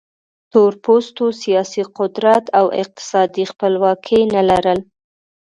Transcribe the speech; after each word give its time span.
تور 0.51 0.71
پوستو 0.83 1.25
سیاسي 1.43 1.83
قدرت 1.97 2.43
او 2.59 2.65
اقتصادي 2.81 3.43
خپلواکي 3.51 4.19
نه 4.33 4.41
لرل. 4.49 4.79